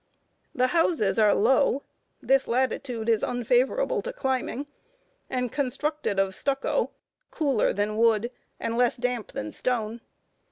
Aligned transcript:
The 0.55 0.69
houses 0.73 1.19
are 1.19 1.35
low 1.35 1.83
this 2.23 2.47
latitude 2.47 3.07
is 3.07 3.23
unfavorable 3.23 4.01
to 4.01 4.11
climbing 4.11 4.65
and 5.29 5.51
constructed 5.51 6.17
of 6.17 6.33
stucco, 6.33 6.89
cooler 7.29 7.71
than 7.71 7.97
wood, 7.97 8.31
and 8.59 8.75
less 8.75 8.97
damp 8.97 9.33
than 9.33 9.51
stone. 9.51 10.01